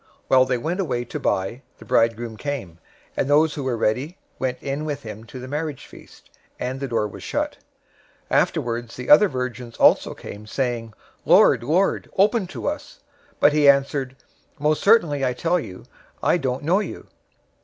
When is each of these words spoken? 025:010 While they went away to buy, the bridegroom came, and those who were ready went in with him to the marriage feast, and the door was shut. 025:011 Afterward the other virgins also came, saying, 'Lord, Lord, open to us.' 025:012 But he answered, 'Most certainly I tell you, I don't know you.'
025:010 0.01 0.07
While 0.29 0.45
they 0.45 0.57
went 0.57 0.79
away 0.79 1.05
to 1.05 1.19
buy, 1.19 1.61
the 1.77 1.85
bridegroom 1.85 2.35
came, 2.35 2.79
and 3.15 3.29
those 3.29 3.53
who 3.53 3.61
were 3.63 3.77
ready 3.77 4.17
went 4.39 4.57
in 4.59 4.83
with 4.83 5.03
him 5.03 5.25
to 5.25 5.39
the 5.39 5.47
marriage 5.47 5.85
feast, 5.85 6.31
and 6.59 6.79
the 6.79 6.87
door 6.87 7.07
was 7.07 7.21
shut. 7.21 7.57
025:011 8.31 8.37
Afterward 8.41 8.89
the 8.89 9.09
other 9.11 9.29
virgins 9.29 9.77
also 9.77 10.15
came, 10.15 10.47
saying, 10.47 10.95
'Lord, 11.23 11.61
Lord, 11.61 12.09
open 12.17 12.47
to 12.47 12.67
us.' 12.67 13.01
025:012 13.33 13.35
But 13.41 13.53
he 13.53 13.69
answered, 13.69 14.15
'Most 14.57 14.81
certainly 14.81 15.23
I 15.23 15.33
tell 15.33 15.59
you, 15.59 15.83
I 16.23 16.37
don't 16.37 16.63
know 16.63 16.79
you.' 16.79 17.05